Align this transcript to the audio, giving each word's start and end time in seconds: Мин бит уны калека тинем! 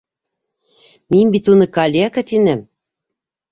Мин 1.17 1.35
бит 1.35 1.51
уны 1.53 1.69
калека 1.77 2.25
тинем! 2.33 2.67